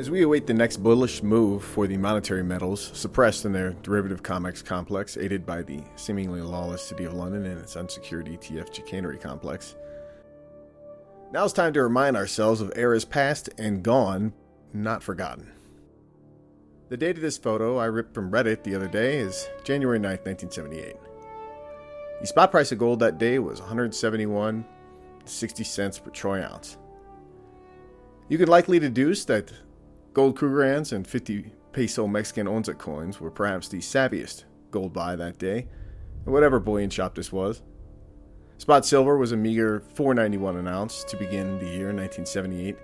As 0.00 0.08
we 0.08 0.22
await 0.22 0.46
the 0.46 0.54
next 0.54 0.78
bullish 0.78 1.22
move 1.22 1.62
for 1.62 1.86
the 1.86 1.98
monetary 1.98 2.42
metals 2.42 2.90
suppressed 2.94 3.44
in 3.44 3.52
their 3.52 3.74
derivative 3.82 4.22
COMEX 4.22 4.64
complex, 4.64 5.18
aided 5.18 5.44
by 5.44 5.60
the 5.60 5.82
seemingly 5.94 6.40
lawless 6.40 6.82
City 6.82 7.04
of 7.04 7.12
London 7.12 7.44
and 7.44 7.60
its 7.60 7.76
unsecured 7.76 8.24
ETF 8.24 8.74
chicanery 8.74 9.18
complex, 9.18 9.76
now 11.32 11.44
it's 11.44 11.52
time 11.52 11.74
to 11.74 11.82
remind 11.82 12.16
ourselves 12.16 12.62
of 12.62 12.72
eras 12.76 13.04
past 13.04 13.50
and 13.58 13.82
gone, 13.82 14.32
not 14.72 15.02
forgotten. 15.02 15.52
The 16.88 16.96
date 16.96 17.16
of 17.16 17.22
this 17.22 17.36
photo 17.36 17.76
I 17.76 17.84
ripped 17.84 18.14
from 18.14 18.30
Reddit 18.30 18.62
the 18.62 18.76
other 18.76 18.88
day 18.88 19.18
is 19.18 19.50
January 19.64 19.98
9, 19.98 20.12
1978. 20.12 20.96
The 22.22 22.26
spot 22.26 22.50
price 22.50 22.72
of 22.72 22.78
gold 22.78 23.00
that 23.00 23.18
day 23.18 23.38
was 23.38 23.60
171 23.60 24.64
cents 25.26 25.98
per 25.98 26.10
troy 26.10 26.42
ounce. 26.42 26.78
You 28.30 28.38
could 28.38 28.48
likely 28.48 28.78
deduce 28.78 29.26
that 29.26 29.52
gold 30.12 30.36
Krugerrands 30.36 30.92
and 30.92 31.06
50 31.06 31.52
peso 31.72 32.06
Mexican 32.06 32.46
onza 32.46 32.76
coins 32.76 33.20
were 33.20 33.30
perhaps 33.30 33.68
the 33.68 33.78
savviest 33.78 34.44
gold 34.70 34.92
buy 34.92 35.16
that 35.16 35.38
day, 35.38 35.68
at 36.26 36.32
whatever 36.32 36.58
bullion 36.58 36.90
shop 36.90 37.14
this 37.14 37.32
was. 37.32 37.62
Spot 38.58 38.84
silver 38.84 39.16
was 39.16 39.32
a 39.32 39.36
meager 39.36 39.80
491 39.94 40.56
an 40.56 40.68
ounce 40.68 41.04
to 41.04 41.16
begin 41.16 41.58
the 41.58 41.66
year 41.66 41.92
1978. 41.94 42.76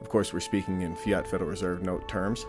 Of 0.00 0.08
course, 0.08 0.32
we're 0.32 0.40
speaking 0.40 0.82
in 0.82 0.94
fiat 0.96 1.26
Federal 1.26 1.48
Reserve 1.48 1.82
note 1.82 2.06
terms. 2.08 2.44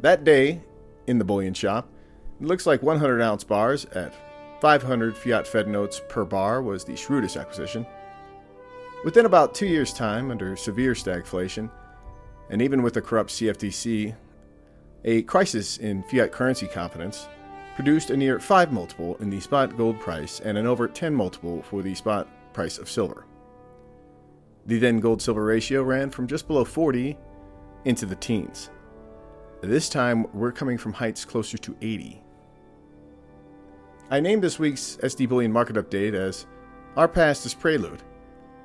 That 0.00 0.24
day, 0.24 0.62
in 1.06 1.18
the 1.18 1.24
bullion 1.24 1.52
shop, 1.52 1.92
it 2.40 2.46
looks 2.46 2.66
like 2.66 2.82
100 2.82 3.20
ounce 3.20 3.44
bars 3.44 3.84
at 3.86 4.14
500 4.62 5.16
fiat 5.16 5.46
Fed 5.46 5.68
notes 5.68 6.00
per 6.08 6.24
bar 6.24 6.62
was 6.62 6.84
the 6.84 6.96
shrewdest 6.96 7.36
acquisition. 7.36 7.86
Within 9.04 9.26
about 9.26 9.54
two 9.54 9.66
years' 9.66 9.92
time, 9.92 10.30
under 10.30 10.56
severe 10.56 10.92
stagflation, 10.92 11.70
and 12.50 12.60
even 12.60 12.82
with 12.82 12.96
a 12.96 13.00
corrupt 13.00 13.30
CFTC, 13.30 14.14
a 15.04 15.22
crisis 15.22 15.78
in 15.78 16.02
fiat 16.02 16.32
currency 16.32 16.66
confidence 16.66 17.26
produced 17.76 18.10
a 18.10 18.16
near 18.16 18.38
5 18.38 18.72
multiple 18.72 19.16
in 19.20 19.30
the 19.30 19.40
spot 19.40 19.76
gold 19.76 19.98
price 20.00 20.40
and 20.40 20.58
an 20.58 20.66
over 20.66 20.86
10 20.86 21.14
multiple 21.14 21.62
for 21.62 21.82
the 21.82 21.94
spot 21.94 22.28
price 22.52 22.76
of 22.76 22.90
silver. 22.90 23.24
The 24.66 24.78
then 24.78 25.00
gold 25.00 25.22
silver 25.22 25.44
ratio 25.44 25.82
ran 25.82 26.10
from 26.10 26.26
just 26.26 26.46
below 26.46 26.64
40 26.64 27.16
into 27.86 28.04
the 28.04 28.16
teens. 28.16 28.70
This 29.62 29.88
time, 29.88 30.26
we're 30.34 30.52
coming 30.52 30.78
from 30.78 30.92
heights 30.92 31.24
closer 31.24 31.58
to 31.58 31.76
80. 31.80 32.22
I 34.10 34.20
named 34.20 34.42
this 34.42 34.58
week's 34.58 34.96
SD 35.02 35.28
Bullion 35.28 35.52
Market 35.52 35.76
Update 35.76 36.14
as 36.14 36.46
Our 36.96 37.08
Past 37.08 37.46
is 37.46 37.54
Prelude, 37.54 38.02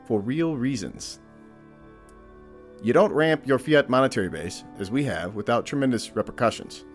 for 0.06 0.20
real 0.20 0.58
reasons. 0.58 1.20
You 2.84 2.94
don't 2.94 3.14
ramp 3.14 3.48
your 3.48 3.58
fiat 3.58 3.90
monetary 3.90 4.30
base, 4.30 4.64
as 4.78 4.92
we 4.92 5.04
have, 5.06 5.36
without 5.36 5.66
tremendous 5.66 6.16
repercussions. 6.16 6.86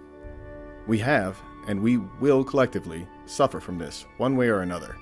We 0.86 0.98
have, 0.98 1.40
and 1.66 1.82
we 1.82 1.96
will 1.96 2.44
collectively, 2.44 3.06
suffer 3.26 3.60
from 3.60 3.78
this, 3.78 4.06
one 4.18 4.36
way 4.36 4.48
or 4.48 4.60
another. 4.60 4.96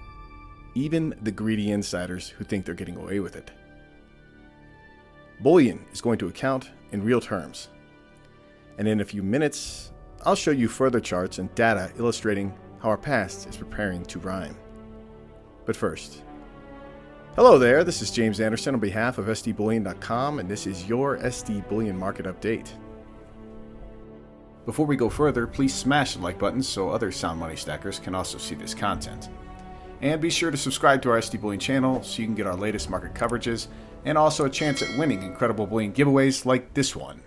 Even 0.74 1.14
the 1.22 1.32
greedy 1.32 1.70
insiders 1.72 2.28
who 2.28 2.44
think 2.44 2.64
they're 2.64 2.74
getting 2.74 2.96
away 2.96 3.20
with 3.20 3.36
it. 3.36 3.50
Bullion 5.40 5.84
is 5.92 6.00
going 6.00 6.18
to 6.18 6.28
account 6.28 6.70
in 6.92 7.04
real 7.04 7.20
terms. 7.20 7.68
And 8.78 8.88
in 8.88 9.00
a 9.00 9.04
few 9.04 9.22
minutes, 9.22 9.92
I'll 10.24 10.34
show 10.34 10.50
you 10.50 10.68
further 10.68 11.00
charts 11.00 11.38
and 11.38 11.54
data 11.54 11.92
illustrating 11.98 12.52
how 12.80 12.88
our 12.88 12.98
past 12.98 13.48
is 13.48 13.56
preparing 13.56 14.04
to 14.06 14.18
rhyme. 14.18 14.56
But 15.64 15.76
first, 15.76 16.22
hello 17.38 17.56
there, 17.56 17.84
this 17.84 18.02
is 18.02 18.10
James 18.10 18.40
Anderson 18.40 18.74
on 18.74 18.80
behalf 18.80 19.16
of 19.16 19.26
SDBullion.com, 19.26 20.40
and 20.40 20.48
this 20.48 20.66
is 20.66 20.88
your 20.88 21.18
SD 21.18 21.68
Bullion 21.68 21.96
Market 21.96 22.26
Update. 22.26 22.70
Before 24.66 24.84
we 24.84 24.96
go 24.96 25.08
further, 25.08 25.46
please 25.46 25.72
smash 25.72 26.14
the 26.14 26.20
like 26.20 26.36
button 26.36 26.60
so 26.60 26.90
other 26.90 27.12
sound 27.12 27.38
money 27.38 27.54
stackers 27.54 28.00
can 28.00 28.12
also 28.12 28.38
see 28.38 28.56
this 28.56 28.74
content. 28.74 29.28
And 30.00 30.20
be 30.20 30.30
sure 30.30 30.50
to 30.50 30.56
subscribe 30.56 31.00
to 31.02 31.12
our 31.12 31.20
SD 31.20 31.40
Bullion 31.40 31.60
channel 31.60 32.02
so 32.02 32.20
you 32.20 32.26
can 32.26 32.34
get 32.34 32.48
our 32.48 32.56
latest 32.56 32.90
market 32.90 33.14
coverages 33.14 33.68
and 34.04 34.18
also 34.18 34.46
a 34.46 34.50
chance 34.50 34.82
at 34.82 34.98
winning 34.98 35.22
incredible 35.22 35.68
bullion 35.68 35.92
giveaways 35.92 36.44
like 36.44 36.74
this 36.74 36.96
one. 36.96 37.22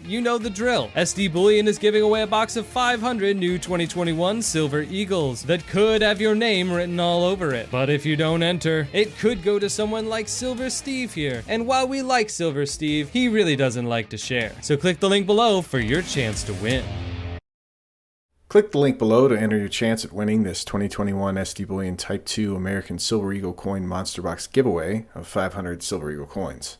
You 0.00 0.20
know 0.20 0.36
the 0.36 0.50
drill. 0.50 0.88
SD 0.94 1.32
Bullion 1.32 1.66
is 1.66 1.78
giving 1.78 2.02
away 2.02 2.20
a 2.20 2.26
box 2.26 2.56
of 2.56 2.66
500 2.66 3.34
new 3.34 3.58
2021 3.58 4.42
Silver 4.42 4.82
Eagles 4.82 5.42
that 5.44 5.66
could 5.66 6.02
have 6.02 6.20
your 6.20 6.34
name 6.34 6.70
written 6.70 7.00
all 7.00 7.24
over 7.24 7.54
it. 7.54 7.70
But 7.70 7.88
if 7.88 8.04
you 8.04 8.14
don't 8.14 8.42
enter, 8.42 8.88
it 8.92 9.16
could 9.16 9.42
go 9.42 9.58
to 9.58 9.70
someone 9.70 10.06
like 10.06 10.28
Silver 10.28 10.68
Steve 10.68 11.14
here. 11.14 11.42
And 11.48 11.66
while 11.66 11.88
we 11.88 12.02
like 12.02 12.28
Silver 12.28 12.66
Steve, 12.66 13.08
he 13.08 13.28
really 13.28 13.56
doesn't 13.56 13.86
like 13.86 14.10
to 14.10 14.18
share. 14.18 14.52
So 14.60 14.76
click 14.76 15.00
the 15.00 15.08
link 15.08 15.26
below 15.26 15.62
for 15.62 15.78
your 15.78 16.02
chance 16.02 16.42
to 16.44 16.52
win. 16.54 16.84
Click 18.48 18.72
the 18.72 18.78
link 18.78 18.98
below 18.98 19.28
to 19.28 19.36
enter 19.36 19.56
your 19.56 19.68
chance 19.68 20.04
at 20.04 20.12
winning 20.12 20.42
this 20.42 20.62
2021 20.64 21.34
SD 21.36 21.66
Bullion 21.66 21.96
Type 21.96 22.26
2 22.26 22.54
American 22.54 22.98
Silver 22.98 23.32
Eagle 23.32 23.54
Coin 23.54 23.86
Monster 23.86 24.20
Box 24.20 24.46
giveaway 24.46 25.06
of 25.14 25.26
500 25.26 25.82
Silver 25.82 26.10
Eagle 26.10 26.26
coins. 26.26 26.76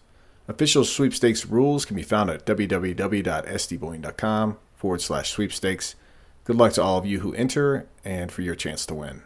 Official 0.48 0.84
sweepstakes 0.84 1.46
rules 1.46 1.84
can 1.84 1.96
be 1.96 2.04
found 2.04 2.30
at 2.30 2.46
www.sdbullion.com 2.46 4.58
forward 4.74 5.00
slash 5.00 5.30
sweepstakes. 5.30 5.96
Good 6.44 6.54
luck 6.56 6.74
to 6.74 6.82
all 6.82 6.98
of 6.98 7.06
you 7.06 7.20
who 7.20 7.32
enter 7.34 7.86
and 8.04 8.30
for 8.30 8.42
your 8.42 8.54
chance 8.54 8.84
to 8.86 8.94
win. 8.94 9.22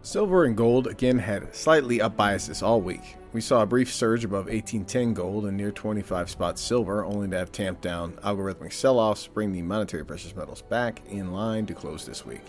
Silver 0.00 0.44
and 0.44 0.56
gold 0.56 0.86
again 0.86 1.18
had 1.18 1.54
slightly 1.54 2.00
up 2.00 2.16
biases 2.16 2.62
all 2.62 2.80
week. 2.80 3.16
We 3.32 3.40
saw 3.40 3.62
a 3.62 3.66
brief 3.66 3.92
surge 3.92 4.24
above 4.24 4.46
1810 4.46 5.14
gold 5.14 5.46
and 5.46 5.56
near 5.56 5.70
25 5.70 6.28
spot 6.28 6.58
silver, 6.58 7.04
only 7.04 7.28
to 7.28 7.38
have 7.38 7.52
tamped 7.52 7.82
down 7.82 8.14
algorithmic 8.24 8.72
sell 8.72 8.98
offs, 8.98 9.28
bring 9.28 9.52
the 9.52 9.62
monetary 9.62 10.04
precious 10.04 10.34
metals 10.34 10.62
back 10.62 11.00
in 11.08 11.32
line 11.32 11.66
to 11.66 11.74
close 11.74 12.04
this 12.04 12.26
week. 12.26 12.42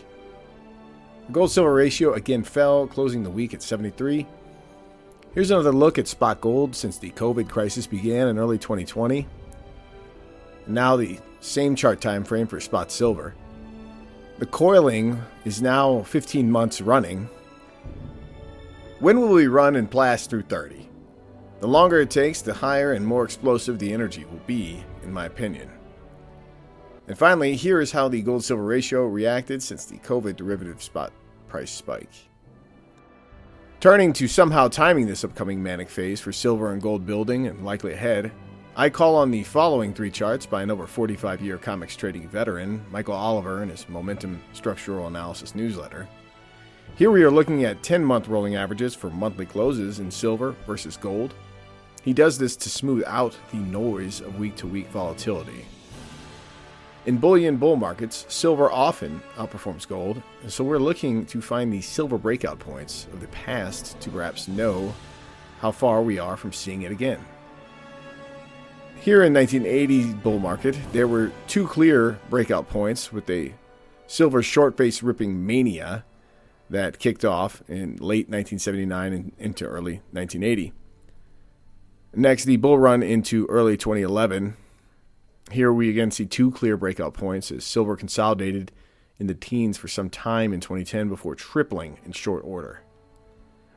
The 1.28 1.34
gold 1.34 1.52
silver 1.52 1.74
ratio 1.74 2.14
again 2.14 2.44
fell, 2.44 2.88
closing 2.88 3.22
the 3.24 3.30
week 3.30 3.54
at 3.54 3.62
73. 3.62 4.26
Here's 5.34 5.50
another 5.50 5.72
look 5.72 5.98
at 5.98 6.08
spot 6.08 6.42
gold 6.42 6.76
since 6.76 7.00
the 7.00 7.10
COVID 7.10 7.50
crisis 7.50 7.88
began 7.88 8.28
in 8.28 8.38
early 8.38 8.60
2020. 8.60 9.28
now 10.68 10.96
the 10.96 11.18
same 11.40 11.76
chart 11.76 12.00
time 12.00 12.24
frame 12.24 12.46
for 12.46 12.60
spot 12.60 12.92
silver. 12.92 13.34
The 14.38 14.46
coiling 14.46 15.20
is 15.44 15.60
now 15.60 16.04
15 16.04 16.52
months 16.52 16.82
running. 16.82 17.28
When 19.00 19.20
will 19.20 19.34
we 19.34 19.48
run 19.48 19.76
and 19.76 19.90
blast 19.90 20.30
through 20.30 20.44
30? 20.44 20.88
The 21.62 21.68
longer 21.68 22.02
it 22.02 22.12
takes, 22.12 22.44
the 22.44 22.54
higher 22.54 22.94
and 22.94 23.06
more 23.06 23.26
explosive 23.26 23.80
the 23.80 23.92
energy 23.92 24.26
will 24.26 24.42
be, 24.46 24.84
in 25.02 25.12
my 25.12 25.26
opinion. 25.26 25.70
And 27.08 27.18
finally, 27.18 27.56
here 27.56 27.82
is 27.82 27.92
how 27.92 28.08
the 28.08 28.22
gold 28.22 28.44
silver 28.46 28.64
ratio 28.64 29.08
reacted 29.08 29.64
since 29.64 29.86
the 29.86 29.98
COVID 29.98 30.36
derivative 30.36 30.84
spot 30.84 31.12
price 31.48 31.72
spike. 31.72 32.30
Turning 33.84 34.14
to 34.14 34.30
somehow 34.30 34.70
timing 34.70 35.08
this 35.08 35.26
upcoming 35.26 35.62
manic 35.62 35.90
phase 35.90 36.22
for 36.22 36.32
silver 36.32 36.72
and 36.72 36.82
gold 36.82 37.06
building 37.06 37.48
and 37.48 37.66
likely 37.66 37.92
ahead, 37.92 38.32
I 38.78 38.90
call 38.90 39.18
on 39.18 39.30
the 39.30 39.44
following 39.44 39.94
three 39.94 40.10
charts 40.10 40.46
by 40.46 40.64
an 40.64 40.72
over 40.72 40.88
45 40.88 41.42
year 41.42 41.58
COMEX 41.58 41.98
trading 41.98 42.30
veteran, 42.30 42.82
Michael 42.92 43.16
Oliver, 43.16 43.62
in 43.62 43.68
his 43.68 43.90
Momentum 43.90 44.42
Structural 44.54 45.08
Analysis 45.08 45.54
newsletter. 45.54 46.08
Here 46.96 47.12
we 47.12 47.24
are 47.24 47.30
looking 47.30 47.66
at 47.66 47.84
10 47.84 48.06
month 48.06 48.30
rolling 48.30 48.56
averages 48.56 48.96
for 48.96 49.10
monthly 49.10 49.46
closes 49.46 50.00
in 50.00 50.10
silver 50.10 50.56
versus 50.66 50.96
gold. 50.96 51.34
He 52.04 52.14
does 52.14 52.38
this 52.38 52.56
to 52.56 52.70
smooth 52.70 53.04
out 53.06 53.38
the 53.52 53.58
noise 53.58 54.22
of 54.22 54.40
week 54.40 54.56
to 54.56 54.66
week 54.66 54.88
volatility. 54.92 55.66
In 57.06 57.18
bullion 57.18 57.58
bull 57.58 57.76
markets, 57.76 58.26
silver 58.30 58.72
often 58.72 59.22
outperforms 59.36 59.86
gold, 59.86 60.22
so 60.48 60.64
we're 60.64 60.78
looking 60.78 61.26
to 61.26 61.42
find 61.42 61.72
the 61.72 61.82
silver 61.82 62.18
breakout 62.18 62.60
points 62.60 63.08
of 63.12 63.20
the 63.20 63.28
past 63.28 64.00
to 64.00 64.10
perhaps 64.10 64.48
know 64.48 64.94
how 65.60 65.72
far 65.72 66.02
we 66.02 66.18
are 66.18 66.38
from 66.38 66.54
seeing 66.54 66.84
it 66.84 66.94
again. 66.94 67.20
Here 69.02 69.22
in 69.22 69.34
1980 69.34 70.14
bull 70.14 70.40
market, 70.40 70.78
there 70.94 71.10
were 71.10 71.34
two 71.48 71.68
clear 71.68 72.20
breakout 72.30 72.70
points 72.70 73.12
with 73.12 73.30
a 73.30 73.54
silver 74.08 74.42
short 74.42 74.78
face 74.78 75.04
ripping 75.04 75.46
mania 75.46 76.06
that 76.70 77.00
kicked 77.00 77.26
off 77.26 77.62
in 77.68 77.98
late 77.98 78.30
1979 78.30 79.12
and 79.12 79.32
into 79.38 79.66
early 79.66 79.96
1980. 80.12 80.72
Next, 82.16 82.46
the 82.46 82.56
bull 82.56 82.80
run 82.80 83.04
into 83.04 83.46
early 83.48 83.76
2011 83.76 84.56
here 85.52 85.72
we 85.74 85.90
again 85.90 86.12
see 86.12 86.26
two 86.26 86.52
clear 86.52 86.78
breakout 86.78 87.14
points 87.14 87.52
as 87.52 87.64
silver 87.64 87.96
consolidated 87.96 88.72
in 89.20 89.28
the 89.28 89.34
teens 89.34 89.78
for 89.78 89.88
some 89.88 90.10
time 90.10 90.54
in 90.54 90.60
2010 90.60 91.10
before 91.10 91.36
tripling 91.36 92.00
in 92.06 92.12
short 92.12 92.44
order. 92.44 92.82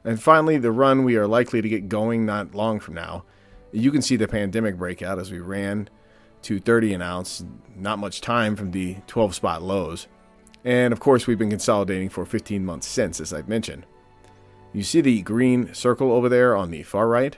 And 0.05 0.23
finally, 0.23 0.57
the 0.57 0.71
run 0.71 1.05
we 1.05 1.17
are 1.17 1.27
likely 1.27 1.61
to 1.61 1.69
get 1.69 1.89
going 1.89 2.25
not 2.25 2.55
long 2.55 2.79
from 2.79 2.95
now. 2.95 3.25
You 3.73 3.91
can 3.91 4.03
see 4.03 4.17
the 4.17 4.29
pandemic 4.29 4.77
breakout 4.77 5.19
as 5.19 5.33
we 5.33 5.41
ran 5.41 5.89
to 6.43 6.61
30 6.61 6.95
an 6.95 7.03
ounce, 7.03 7.45
not 7.75 7.99
much 7.99 8.21
time 8.21 8.55
from 8.55 8.71
the 8.71 8.97
12 9.09 9.35
spot 9.35 9.63
lows. 9.63 10.07
And 10.65 10.93
of 10.93 11.01
course, 11.01 11.27
we've 11.27 11.39
been 11.39 11.51
consolidating 11.51 12.09
for 12.09 12.25
15 12.25 12.65
months 12.65 12.87
since, 12.87 13.21
as 13.21 13.33
I've 13.33 13.49
mentioned. 13.49 13.85
You 14.73 14.83
see 14.83 15.01
the 15.01 15.23
green 15.23 15.75
circle 15.75 16.13
over 16.13 16.29
there 16.29 16.55
on 16.55 16.71
the 16.71 16.83
far 16.83 17.09
right? 17.09 17.37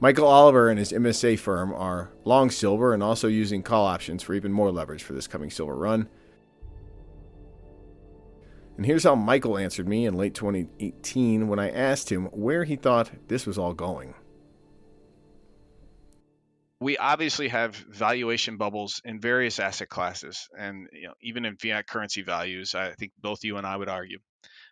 Michael 0.00 0.28
Oliver 0.28 0.68
and 0.68 0.78
his 0.78 0.92
MSA 0.92 1.38
firm 1.40 1.72
are 1.72 2.12
long 2.24 2.50
silver 2.50 2.94
and 2.94 3.02
also 3.02 3.26
using 3.26 3.62
call 3.62 3.84
options 3.84 4.22
for 4.22 4.34
even 4.34 4.52
more 4.52 4.70
leverage 4.70 5.02
for 5.02 5.12
this 5.12 5.26
coming 5.26 5.50
silver 5.50 5.74
run. 5.74 6.08
And 8.76 8.86
here's 8.86 9.02
how 9.02 9.16
Michael 9.16 9.58
answered 9.58 9.88
me 9.88 10.06
in 10.06 10.14
late 10.14 10.34
2018 10.34 11.48
when 11.48 11.58
I 11.58 11.70
asked 11.70 12.12
him 12.12 12.26
where 12.26 12.62
he 12.62 12.76
thought 12.76 13.10
this 13.26 13.44
was 13.44 13.58
all 13.58 13.74
going. 13.74 14.14
We 16.80 16.96
obviously 16.96 17.48
have 17.48 17.74
valuation 17.74 18.56
bubbles 18.56 19.02
in 19.04 19.20
various 19.20 19.58
asset 19.58 19.88
classes, 19.88 20.48
and 20.56 20.88
you 20.92 21.08
know, 21.08 21.14
even 21.20 21.44
in 21.44 21.56
fiat 21.56 21.88
currency 21.88 22.22
values. 22.22 22.76
I 22.76 22.92
think 22.92 23.10
both 23.20 23.42
you 23.42 23.56
and 23.56 23.66
I 23.66 23.76
would 23.76 23.88
argue 23.88 24.18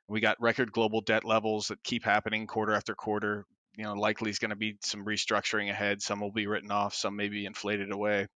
we 0.08 0.20
got 0.20 0.40
record 0.40 0.73
global 0.73 1.00
debt 1.00 1.25
levels 1.25 1.69
that 1.69 1.82
keep 1.82 2.05
happening 2.05 2.46
quarter 2.46 2.73
after 2.73 2.94
quarter. 2.94 3.44
You 3.76 3.84
know, 3.84 3.94
likely 3.94 4.31
is 4.31 4.38
going 4.38 4.50
to 4.50 4.56
be 4.56 4.76
some 4.81 5.05
restructuring 5.05 5.70
ahead. 5.70 6.00
Some 6.00 6.20
will 6.20 6.32
be 6.32 6.46
written 6.46 6.70
off. 6.70 6.94
Some 6.94 7.14
may 7.17 7.28
be 7.28 7.44
inflated 7.44 7.93
away. 7.93 8.26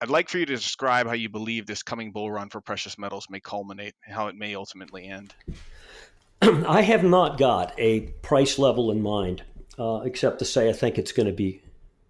I'd 0.00 0.10
like 0.10 0.28
for 0.28 0.38
you 0.38 0.46
to 0.46 0.54
describe 0.54 1.06
how 1.06 1.14
you 1.14 1.28
believe 1.28 1.66
this 1.66 1.82
coming 1.82 2.12
bull 2.12 2.30
run 2.30 2.48
for 2.48 2.60
precious 2.60 2.98
metals 2.98 3.26
may 3.28 3.40
culminate 3.40 3.94
and 4.06 4.14
how 4.14 4.28
it 4.28 4.36
may 4.36 4.54
ultimately 4.54 5.06
end. 5.06 5.34
I 6.42 6.82
have 6.82 7.02
not 7.02 7.36
got 7.36 7.74
a 7.78 8.00
price 8.22 8.58
level 8.58 8.90
in 8.90 9.02
mind, 9.02 9.42
uh, 9.78 10.02
except 10.04 10.38
to 10.38 10.44
say 10.44 10.68
I 10.68 10.72
think 10.72 10.98
it's 10.98 11.12
going 11.12 11.26
to 11.26 11.32
be 11.32 11.60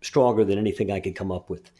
stronger 0.02 0.44
than 0.44 0.58
anything 0.58 0.90
I 0.92 1.00
could 1.00 1.16
come 1.16 1.32
up 1.32 1.48
with. 1.48 1.70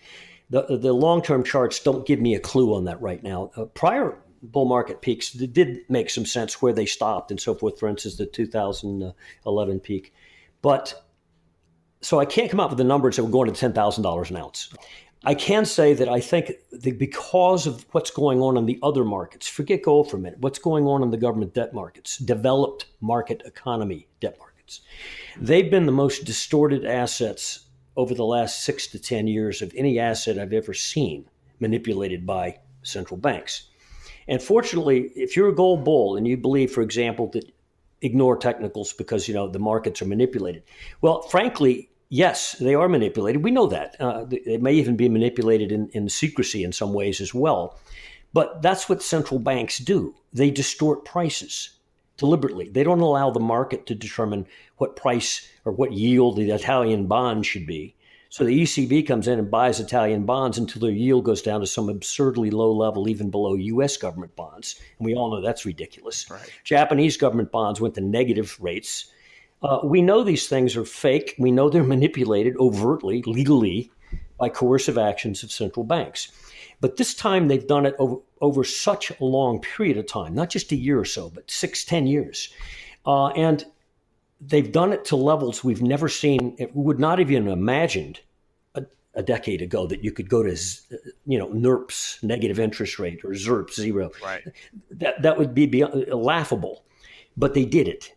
The, 0.50 0.78
the 0.78 0.94
long 0.94 1.20
term 1.20 1.44
charts 1.44 1.78
don't 1.80 2.06
give 2.06 2.20
me 2.20 2.34
a 2.34 2.40
clue 2.40 2.74
on 2.74 2.84
that 2.84 3.00
right 3.02 3.22
now. 3.22 3.50
Uh, 3.54 3.66
prior 3.66 4.18
bull 4.42 4.64
market 4.64 5.02
peaks 5.02 5.30
did 5.32 5.80
make 5.90 6.08
some 6.08 6.24
sense 6.24 6.62
where 6.62 6.72
they 6.72 6.86
stopped 6.86 7.30
and 7.30 7.38
so 7.38 7.54
forth, 7.54 7.78
for 7.78 7.88
instance, 7.88 8.16
the 8.16 8.26
2011 8.26 9.80
peak. 9.80 10.14
But 10.62 11.04
so 12.00 12.20
I 12.20 12.24
can't 12.24 12.50
come 12.50 12.60
up 12.60 12.70
with 12.70 12.78
the 12.78 12.84
numbers 12.84 13.16
that 13.16 13.24
were 13.24 13.30
going 13.30 13.52
to 13.52 13.68
$10,000 13.68 14.30
an 14.30 14.36
ounce. 14.36 14.72
I 15.24 15.34
can 15.34 15.64
say 15.64 15.94
that 15.94 16.08
I 16.08 16.20
think 16.20 16.52
that 16.70 16.98
because 16.98 17.66
of 17.66 17.84
what's 17.90 18.10
going 18.10 18.40
on 18.40 18.56
in 18.56 18.66
the 18.66 18.78
other 18.82 19.04
markets, 19.04 19.48
forget 19.48 19.82
gold 19.82 20.10
for 20.10 20.16
a 20.16 20.20
minute, 20.20 20.38
what's 20.38 20.60
going 20.60 20.86
on 20.86 21.02
in 21.02 21.10
the 21.10 21.16
government 21.16 21.54
debt 21.54 21.74
markets, 21.74 22.18
developed 22.18 22.86
market 23.00 23.42
economy 23.44 24.06
debt 24.20 24.38
markets, 24.38 24.80
they've 25.40 25.70
been 25.70 25.86
the 25.86 25.92
most 25.92 26.24
distorted 26.24 26.84
assets 26.84 27.66
over 27.96 28.14
the 28.14 28.24
last 28.24 28.62
six 28.62 28.86
to 28.86 28.98
10 28.98 29.26
years 29.26 29.60
of 29.60 29.72
any 29.76 29.98
asset 29.98 30.38
I've 30.38 30.52
ever 30.52 30.72
seen 30.72 31.28
manipulated 31.58 32.24
by 32.24 32.60
central 32.82 33.18
banks. 33.18 33.64
And 34.28 34.40
fortunately, 34.40 35.10
if 35.16 35.36
you're 35.36 35.48
a 35.48 35.54
gold 35.54 35.84
bull 35.84 36.16
and 36.16 36.28
you 36.28 36.36
believe, 36.36 36.70
for 36.70 36.82
example, 36.82 37.28
that 37.32 37.50
ignore 38.02 38.36
technicals 38.36 38.92
because 38.92 39.28
you 39.28 39.34
know 39.34 39.48
the 39.48 39.58
markets 39.58 40.02
are 40.02 40.06
manipulated, 40.06 40.62
well, 41.00 41.22
frankly, 41.22 41.90
Yes, 42.10 42.52
they 42.58 42.74
are 42.74 42.88
manipulated. 42.88 43.44
We 43.44 43.50
know 43.50 43.66
that. 43.66 43.96
Uh, 44.00 44.24
they 44.24 44.56
may 44.56 44.72
even 44.72 44.96
be 44.96 45.10
manipulated 45.10 45.70
in, 45.70 45.88
in 45.90 46.08
secrecy 46.08 46.64
in 46.64 46.72
some 46.72 46.94
ways 46.94 47.20
as 47.20 47.34
well. 47.34 47.78
But 48.32 48.62
that's 48.62 48.88
what 48.88 49.02
central 49.02 49.40
banks 49.40 49.78
do. 49.78 50.14
They 50.32 50.50
distort 50.50 51.04
prices 51.04 51.70
deliberately. 52.16 52.68
They 52.68 52.82
don't 52.82 53.00
allow 53.00 53.30
the 53.30 53.40
market 53.40 53.86
to 53.86 53.94
determine 53.94 54.46
what 54.78 54.96
price 54.96 55.48
or 55.64 55.72
what 55.72 55.92
yield 55.92 56.36
the 56.36 56.50
Italian 56.50 57.06
bond 57.06 57.44
should 57.44 57.66
be. 57.66 57.94
So 58.30 58.44
the 58.44 58.62
ECB 58.62 59.06
comes 59.06 59.26
in 59.26 59.38
and 59.38 59.50
buys 59.50 59.80
Italian 59.80 60.26
bonds 60.26 60.58
until 60.58 60.82
their 60.82 60.90
yield 60.90 61.24
goes 61.24 61.40
down 61.40 61.60
to 61.60 61.66
some 61.66 61.88
absurdly 61.88 62.50
low 62.50 62.72
level, 62.72 63.08
even 63.08 63.30
below 63.30 63.54
US 63.54 63.96
government 63.96 64.36
bonds. 64.36 64.78
And 64.98 65.06
we 65.06 65.14
all 65.14 65.30
know 65.30 65.40
that's 65.40 65.64
ridiculous. 65.64 66.30
Right. 66.30 66.52
Japanese 66.64 67.16
government 67.16 67.50
bonds 67.50 67.80
went 67.80 67.94
to 67.94 68.00
negative 68.02 68.56
rates 68.60 69.10
uh, 69.62 69.80
we 69.82 70.02
know 70.02 70.22
these 70.22 70.48
things 70.48 70.76
are 70.76 70.84
fake. 70.84 71.34
We 71.38 71.50
know 71.50 71.68
they're 71.68 71.82
manipulated 71.96 72.56
overtly, 72.56 73.22
legally, 73.22 73.90
by 74.38 74.48
coercive 74.48 74.98
actions 74.98 75.42
of 75.42 75.50
central 75.50 75.84
banks. 75.84 76.30
But 76.80 76.96
this 76.96 77.14
time 77.14 77.48
they've 77.48 77.66
done 77.66 77.86
it 77.86 77.96
over, 77.98 78.16
over 78.40 78.62
such 78.62 79.10
a 79.10 79.24
long 79.24 79.60
period 79.60 79.96
of 79.96 80.06
time, 80.06 80.34
not 80.34 80.48
just 80.48 80.70
a 80.70 80.76
year 80.76 80.98
or 80.98 81.04
so, 81.04 81.28
but 81.28 81.50
six, 81.50 81.84
ten 81.84 82.06
years. 82.06 82.52
Uh, 83.04 83.28
and 83.28 83.64
they've 84.40 84.70
done 84.70 84.92
it 84.92 85.04
to 85.06 85.16
levels 85.16 85.64
we've 85.64 85.82
never 85.82 86.08
seen, 86.08 86.54
it 86.58 86.74
would 86.74 86.98
not 86.98 87.18
have 87.18 87.30
even 87.30 87.48
imagined 87.48 88.20
a, 88.74 88.84
a, 89.14 89.22
decade 89.22 89.62
ago 89.62 89.86
that 89.86 90.04
you 90.04 90.12
could 90.12 90.28
go 90.28 90.42
to, 90.42 90.56
you 91.26 91.38
know, 91.38 91.48
NIRPs, 91.48 92.22
negative 92.22 92.60
interest 92.60 92.98
rate, 92.98 93.24
or 93.24 93.30
ZIRP, 93.30 93.72
zero. 93.72 94.10
Right. 94.22 94.42
That, 94.90 95.22
that 95.22 95.38
would 95.38 95.54
be 95.54 95.66
beyond, 95.66 96.08
laughable. 96.08 96.84
But 97.36 97.54
they 97.54 97.64
did 97.64 97.88
it. 97.88 98.14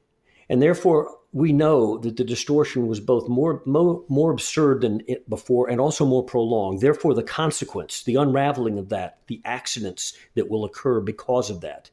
And 0.50 0.62
therefore, 0.62 1.18
we 1.34 1.54
know 1.54 1.98
that 2.00 2.18
the 2.18 2.24
distortion 2.24 2.88
was 2.88 3.00
both 3.00 3.30
more, 3.30 3.62
more, 3.66 4.04
more 4.10 4.32
absurd 4.32 4.82
than 4.82 5.02
it 5.08 5.30
before 5.30 5.70
and 5.70 5.80
also 5.80 6.06
more 6.06 6.24
prolonged. 6.24 6.82
Therefore, 6.82 7.14
the 7.14 7.24
consequence, 7.24 8.04
the 8.04 8.16
unraveling 8.16 8.78
of 8.78 8.90
that, 8.90 9.20
the 9.28 9.42
accidents 9.46 10.14
that 10.36 10.50
will 10.50 10.66
occur 10.66 11.00
because 11.00 11.50
of 11.50 11.62
that, 11.62 11.90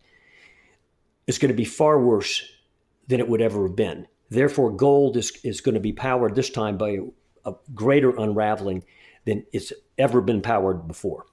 is 1.27 1.39
going 1.39 1.51
to 1.51 1.57
be 1.57 1.65
far 1.65 2.01
worse 2.01 2.43
than 3.07 3.21
it 3.21 3.29
would 3.29 3.41
ever 3.41 3.67
have 3.67 3.77
been. 3.77 4.09
Therefore, 4.31 4.71
gold 4.71 5.17
is, 5.17 5.33
is 5.43 5.61
going 5.61 5.75
to 5.75 5.81
be 5.81 5.93
powered 5.93 6.35
this 6.35 6.51
time 6.51 6.77
by 6.77 6.99
a 7.45 7.55
greater 7.75 8.11
unraveling 8.11 8.85
than 9.25 9.45
it's 9.53 9.73
ever 9.97 10.21
been 10.21 10.43
powered 10.43 10.87
before. 10.87 11.27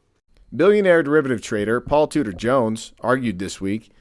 Billionaire 0.55 1.03
derivative 1.03 1.41
trader 1.41 1.81
Paul 1.81 2.07
Tudor 2.07 2.31
Jones 2.31 2.93
argued 3.01 3.39
this 3.39 3.59
week 3.59 3.91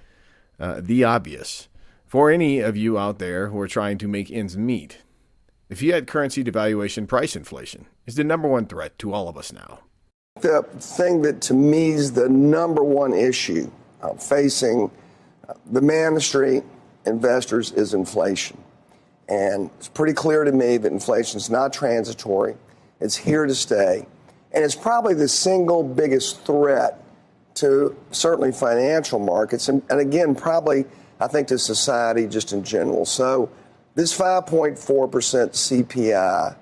uh, 0.60 0.80
the 0.82 1.02
obvious 1.02 1.68
for 2.14 2.30
any 2.30 2.60
of 2.60 2.76
you 2.76 2.96
out 2.96 3.18
there 3.18 3.48
who 3.48 3.58
are 3.58 3.66
trying 3.66 3.98
to 3.98 4.06
make 4.06 4.30
ends 4.30 4.56
meet, 4.56 4.98
the 5.68 5.74
fiat 5.74 6.06
currency 6.06 6.44
devaluation 6.44 7.08
price 7.08 7.34
inflation 7.34 7.86
is 8.06 8.14
the 8.14 8.22
number 8.22 8.46
one 8.46 8.66
threat 8.66 8.96
to 9.00 9.12
all 9.12 9.28
of 9.28 9.36
us 9.36 9.52
now. 9.52 9.80
The 10.40 10.62
thing 10.78 11.22
that 11.22 11.40
to 11.40 11.54
me 11.54 11.90
is 11.90 12.12
the 12.12 12.28
number 12.28 12.84
one 12.84 13.14
issue 13.14 13.68
uh, 14.00 14.14
facing 14.14 14.92
uh, 15.48 15.54
the 15.72 15.80
man 15.80 16.14
the 16.14 16.20
street, 16.20 16.62
investors, 17.04 17.72
is 17.72 17.94
inflation. 17.94 18.62
And 19.28 19.70
it's 19.78 19.88
pretty 19.88 20.12
clear 20.12 20.44
to 20.44 20.52
me 20.52 20.76
that 20.76 20.92
inflation 20.92 21.38
is 21.38 21.50
not 21.50 21.72
transitory, 21.72 22.56
it's 23.00 23.16
here 23.16 23.46
to 23.46 23.54
stay. 23.54 24.06
And 24.52 24.64
it's 24.64 24.76
probably 24.76 25.14
the 25.14 25.28
single 25.28 25.82
biggest 25.82 26.44
threat 26.44 27.02
to 27.54 27.96
certainly 28.10 28.52
financial 28.52 29.18
markets, 29.18 29.68
and, 29.68 29.82
and 29.88 30.00
again, 30.00 30.34
probably 30.34 30.84
I 31.20 31.28
think 31.28 31.48
to 31.48 31.58
society 31.58 32.26
just 32.26 32.52
in 32.52 32.64
general. 32.64 33.04
So 33.04 33.50
this 33.94 34.16
5.4% 34.16 34.76
CPI 35.86 36.56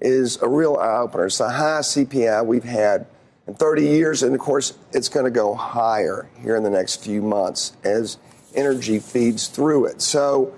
is 0.00 0.40
a 0.40 0.48
real 0.48 0.76
eye 0.76 0.98
opener. 0.98 1.26
It's 1.26 1.38
the 1.38 1.50
highest 1.50 1.96
CPI 1.96 2.44
we've 2.46 2.64
had 2.64 3.06
in 3.46 3.54
30 3.54 3.82
years, 3.82 4.22
and 4.22 4.34
of 4.34 4.40
course, 4.40 4.76
it's 4.92 5.08
going 5.08 5.24
to 5.24 5.30
go 5.30 5.54
higher 5.54 6.28
here 6.40 6.56
in 6.56 6.62
the 6.62 6.70
next 6.70 7.02
few 7.02 7.20
months 7.22 7.72
as 7.84 8.16
energy 8.54 8.98
feeds 8.98 9.48
through 9.48 9.86
it. 9.86 10.00
So, 10.00 10.54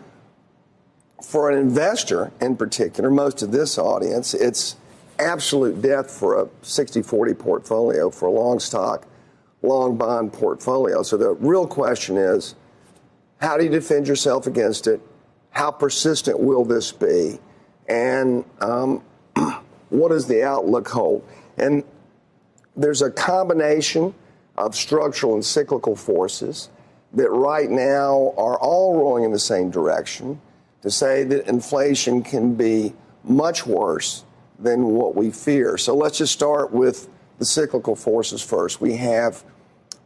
for 1.23 1.51
an 1.51 1.59
investor 1.59 2.33
in 2.41 2.57
particular, 2.57 3.11
most 3.11 3.43
of 3.43 3.53
this 3.53 3.79
audience, 3.79 4.35
it's 4.35 4.77
absolute 5.19 5.83
death 5.83 6.11
for 6.11 6.43
a 6.43 6.49
60 6.63 7.03
40 7.03 7.35
portfolio, 7.35 8.11
for 8.11 8.27
a 8.27 8.31
long 8.31 8.59
stock, 8.59 9.07
long 9.63 9.97
bond 9.97 10.33
portfolio. 10.33 11.03
So, 11.03 11.17
the 11.17 11.31
real 11.35 11.67
question 11.67 12.17
is 12.17 12.55
how 13.41 13.57
do 13.57 13.65
you 13.65 13.71
defend 13.71 14.07
yourself 14.09 14.47
against 14.47 14.87
it? 14.87 15.01
How 15.51 15.71
persistent 15.71 16.39
will 16.39 16.65
this 16.65 16.93
be? 16.93 17.39
And 17.89 18.45
um, 18.61 19.03
what 19.91 20.11
does 20.11 20.27
the 20.27 20.43
outlook 20.45 20.89
hold? 20.89 21.27
And 21.59 21.85
there's 22.77 23.03
a 23.03 23.11
combination 23.11 24.15
of 24.57 24.75
structural 24.75 25.35
and 25.35 25.45
cyclical 25.45 25.97
forces 25.97 26.71
that 27.13 27.31
right 27.31 27.69
now 27.69 28.33
are 28.37 28.59
all 28.59 28.97
rolling 28.97 29.25
in 29.25 29.33
the 29.33 29.39
same 29.39 29.71
direction 29.71 30.41
to 30.83 30.91
say 30.91 31.25
that 31.25 31.47
inflation 31.47 32.23
can 32.23 32.55
be 32.55 32.95
much 33.25 33.67
worse 33.67 34.25
than 34.59 34.87
what 34.89 35.15
we 35.15 35.31
fear. 35.31 35.77
So 35.77 35.95
let's 35.95 36.19
just 36.19 36.33
start 36.33 36.73
with 36.73 37.09
the 37.39 37.45
cyclical 37.45 37.97
forces 37.97 38.43
first. 38.43 38.81
We 38.81 38.97
have 38.97 39.45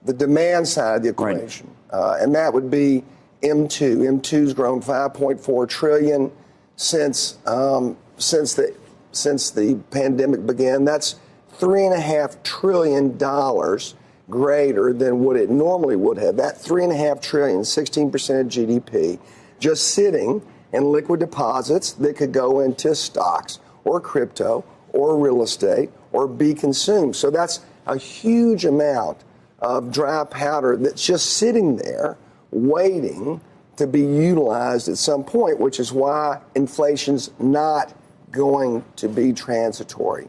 the 0.05 0.13
demand 0.13 0.69
side 0.69 0.97
of 0.97 1.03
the 1.03 1.09
equation, 1.11 1.71
right. 1.93 1.99
uh, 1.99 2.17
and 2.21 2.35
that 2.35 2.53
would 2.53 2.71
be 2.71 3.05
M2. 3.43 4.21
M2's 4.21 4.55
grown 4.55 4.81
5.4 4.81 5.69
trillion 5.69 6.31
since 6.77 7.39
um, 7.47 7.97
since 8.17 8.55
the 8.55 8.75
since 9.13 9.51
the 9.51 9.77
pandemic 9.91 10.47
began. 10.47 10.85
That's 10.85 11.17
three 11.51 11.85
and 11.85 11.95
a 11.95 12.01
half 12.01 12.43
trillion 12.43 13.17
dollars 13.17 13.95
greater 14.31 14.93
than 14.93 15.21
what 15.21 15.37
it 15.37 15.51
normally 15.51 15.97
would 15.97 16.19
have. 16.19 16.37
That 16.37 16.61
three 16.61 16.83
and 16.83 16.93
a 16.93 16.97
half 16.97 17.21
trillion, 17.21 17.61
16% 17.61 18.41
of 18.41 18.47
GDP, 18.47 19.19
just 19.61 19.89
sitting 19.89 20.43
in 20.75 20.91
liquid 20.91 21.21
deposits 21.21 21.93
that 21.93 22.17
could 22.17 22.33
go 22.33 22.61
into 22.61 22.95
stocks 22.95 23.61
or 23.85 24.01
crypto 24.01 24.65
or 24.93 25.17
real 25.17 25.43
estate 25.43 25.91
or 26.13 26.27
be 26.27 26.53
consumed. 26.53 27.15
So 27.15 27.31
that's 27.31 27.61
a 27.87 27.97
huge 27.97 28.65
amount 28.65 29.19
of 29.61 29.93
dry 29.93 30.25
powder 30.25 30.77
that's 30.77 31.05
just 31.07 31.35
sitting 31.35 31.77
there 31.77 32.19
waiting 32.51 33.41
to 33.77 33.87
be 33.87 34.01
utilized 34.01 34.89
at 34.89 34.99
some 34.99 35.25
point, 35.25 35.59
which 35.59 35.79
is 35.79 35.93
why 35.93 36.41
inflation's 36.55 37.31
not 37.39 37.93
going 38.31 38.85
to 38.97 39.09
be 39.09 39.33
transitory. 39.33 40.29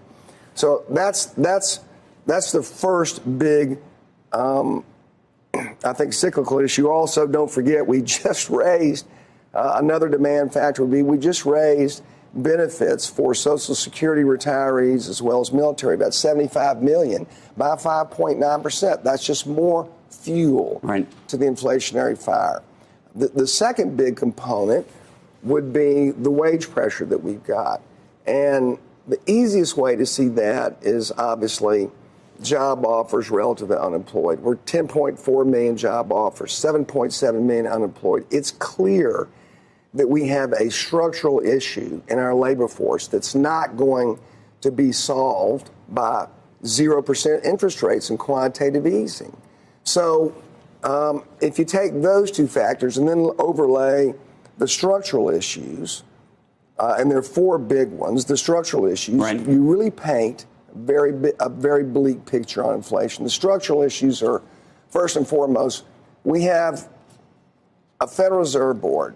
So 0.54 0.84
that's 0.90 1.26
that's 1.28 1.80
that's 2.28 2.52
the 2.52 2.64
first 2.64 3.38
big, 3.38 3.78
um, 4.32 4.84
I 5.84 5.94
think, 5.94 6.14
cyclical 6.14 6.60
issue. 6.60 6.88
Also, 6.88 7.28
don't 7.28 7.50
forget 7.50 7.86
we 7.86 8.02
just 8.20 8.50
raised 8.50 9.08
uh, 9.56 9.76
another 9.78 10.10
demand 10.10 10.54
factor 10.54 10.84
would 10.84 10.92
be 10.92 11.02
we 11.02 11.18
just 11.18 11.46
raised 11.46 12.04
benefits 12.34 13.08
for 13.08 13.34
Social 13.34 13.74
Security 13.74 14.24
retirees 14.24 15.10
as 15.10 15.22
well 15.22 15.40
as 15.40 15.54
military 15.54 15.96
about 15.96 16.14
75 16.14 16.82
million 16.84 17.26
by 17.56 17.76
5.9 17.76 18.62
percent. 18.64 19.04
That's 19.04 19.26
just 19.26 19.48
more 19.48 19.90
fuel 20.10 20.80
right. 20.84 21.08
to 21.30 21.38
the 21.38 21.46
inflationary 21.46 22.22
fire. 22.22 22.62
The, 23.16 23.30
the 23.30 23.48
second 23.48 23.96
big 23.96 24.18
component 24.18 24.86
would 25.44 25.72
be 25.72 26.12
the 26.12 26.32
wage 26.32 26.70
pressure 26.70 27.06
that 27.06 27.20
we've 27.20 27.44
got. 27.44 27.82
And 28.26 28.78
the 29.08 29.20
easiest 29.28 29.78
way 29.78 29.96
to 29.96 30.06
see 30.06 30.28
that 30.30 30.78
is 30.82 31.12
obviously 31.12 31.90
job 32.42 32.86
offers 32.86 33.30
relative 33.30 33.70
to 33.70 33.82
unemployed. 33.82 34.40
We're 34.40 34.58
10.4 34.58 35.46
million 35.46 35.78
job 35.78 36.12
offers, 36.12 36.52
7.7 36.52 37.42
million 37.42 37.68
unemployed. 37.68 38.26
It's 38.32 38.52
clear 38.52 39.28
that 39.96 40.08
we 40.08 40.28
have 40.28 40.52
a 40.52 40.70
structural 40.70 41.40
issue 41.40 42.02
in 42.10 42.20
our 42.20 42.36
labor 42.36 42.68
force 42.68 43.08
that's 43.08 43.34
not 43.34 43.78
going 43.78 44.20
to 44.62 44.70
be 44.70 44.92
solved 44.92 45.72
by 45.90 46.28
0% 46.64 47.46
interest 47.46 47.82
rates 47.82 48.10
and 48.10 48.20
quantitative 48.20 48.86
easing. 48.86 49.36
So 49.84 50.36
um, 50.84 51.24
if 51.42 51.58
you 51.58 51.66
take 51.66 52.02
those 52.02 52.30
two 52.30 52.48
factors 52.48 52.98
and 52.98 53.08
then 53.08 53.30
overlay 53.40 54.14
the 54.58 54.68
structural 54.68 55.30
issues, 55.30 56.04
uh, 56.78 56.98
and 57.00 57.10
there 57.10 57.20
are 57.20 57.24
four 57.24 57.58
big 57.58 57.90
ones, 57.90 58.26
the 58.26 58.36
structural 58.36 58.86
issues, 58.86 59.16
right. 59.16 59.40
you 59.48 59.62
really 59.62 59.92
paint 59.92 60.46
a 60.74 60.78
very, 60.78 61.34
a 61.40 61.48
very 61.48 61.84
bleak 61.86 62.26
picture 62.26 62.66
on 62.66 62.76
inflation. 62.76 63.24
The 63.24 63.30
structural 63.30 63.82
issues 63.82 64.22
are, 64.22 64.42
first 64.90 65.16
and 65.16 65.26
foremost, 65.26 65.86
we 66.26 66.44
have 66.44 66.90
a 68.02 68.08
Federal 68.08 68.40
Reserve 68.40 68.82
Board 68.82 69.16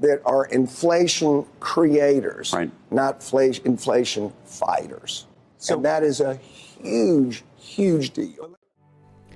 that 0.00 0.20
are 0.24 0.46
inflation 0.46 1.44
creators, 1.60 2.52
right. 2.52 2.70
not 2.90 3.22
inflation 3.64 4.32
fighters. 4.44 5.26
So 5.58 5.74
and 5.74 5.84
that 5.84 6.02
is 6.02 6.20
a 6.20 6.34
huge, 6.36 7.44
huge 7.56 8.10
deal. 8.12 8.56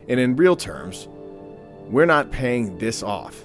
And 0.09 0.21
in 0.21 0.37
real 0.37 0.57
terms, 0.57 1.09
we're 1.89 2.07
not 2.07 2.31
paying 2.31 2.79
this 2.79 3.03
off. 3.03 3.45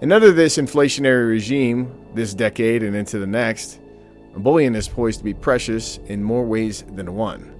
And 0.00 0.12
under 0.12 0.32
this 0.32 0.58
inflationary 0.58 1.28
regime, 1.28 1.90
this 2.14 2.34
decade 2.34 2.82
and 2.82 2.94
into 2.94 3.18
the 3.18 3.26
next, 3.26 3.80
bullion 4.36 4.74
is 4.74 4.88
poised 4.88 5.18
to 5.18 5.24
be 5.24 5.34
precious 5.34 5.98
in 6.06 6.22
more 6.22 6.44
ways 6.44 6.84
than 6.94 7.14
one. 7.14 7.50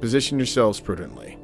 Position 0.00 0.38
yourselves 0.38 0.80
prudently. 0.80 1.38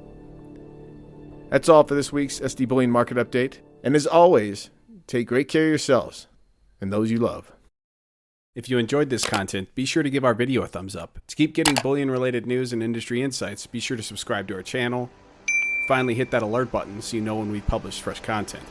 That's 1.50 1.69
all 1.69 1.85
for 1.85 1.95
this 1.95 2.12
week's 2.12 2.41
SD 2.41 2.69
Bullion 2.69 2.91
Market 2.91 3.19
Update. 3.19 3.59
And 3.83 3.97
as 3.97 4.07
always, 4.07 4.71
take 5.07 5.27
great 5.27 5.49
care 5.49 5.65
of 5.65 5.71
yourselves 5.71 6.29
and 6.81 6.93
those 6.93 7.11
you 7.11 7.19
love. 7.19 7.53
If 8.55 8.69
you 8.69 8.79
enjoyed 8.79 9.09
this 9.09 9.25
content, 9.25 9.75
be 9.75 9.87
sure 9.87 10.03
to 10.03 10.11
give 10.11 10.25
our 10.25 10.35
video 10.35 10.62
a 10.62 10.67
thumbs 10.67 10.95
up. 10.95 11.19
To 11.27 11.37
keep 11.37 11.55
getting 11.55 11.75
bullion 11.77 12.11
related 12.11 12.47
news 12.47 12.73
and 12.73 12.83
industry 12.83 13.23
insights, 13.23 13.67
be 13.67 13.81
sure 13.81 13.97
to 13.97 14.03
subscribe 14.03 14.47
to 14.49 14.55
our 14.55 14.62
channel. 14.62 15.11
Finally, 15.89 16.15
hit 16.15 16.31
that 16.31 16.43
alert 16.43 16.71
button 16.71 17.01
so 17.01 17.17
you 17.17 17.23
know 17.23 17.37
when 17.37 17.51
we 17.51 17.61
publish 17.62 18.01
fresh 18.01 18.21
content. 18.21 18.65